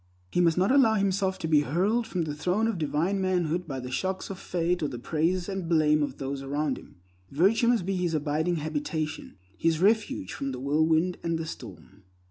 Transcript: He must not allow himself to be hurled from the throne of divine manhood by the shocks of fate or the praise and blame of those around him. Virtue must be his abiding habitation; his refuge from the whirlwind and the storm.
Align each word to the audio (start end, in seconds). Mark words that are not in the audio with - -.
He 0.31 0.41
must 0.41 0.57
not 0.57 0.71
allow 0.71 0.95
himself 0.95 1.37
to 1.37 1.47
be 1.47 1.59
hurled 1.61 2.07
from 2.07 2.23
the 2.23 2.33
throne 2.33 2.65
of 2.65 2.79
divine 2.79 3.21
manhood 3.21 3.67
by 3.67 3.79
the 3.79 3.91
shocks 3.91 4.31
of 4.31 4.39
fate 4.39 4.81
or 4.81 4.87
the 4.87 4.97
praise 4.97 5.47
and 5.47 5.69
blame 5.69 6.01
of 6.01 6.17
those 6.17 6.41
around 6.41 6.79
him. 6.79 6.95
Virtue 7.29 7.67
must 7.67 7.85
be 7.85 7.97
his 7.97 8.15
abiding 8.15 8.55
habitation; 8.55 9.37
his 9.59 9.79
refuge 9.79 10.33
from 10.33 10.53
the 10.53 10.59
whirlwind 10.59 11.19
and 11.21 11.37
the 11.37 11.45
storm. 11.45 12.01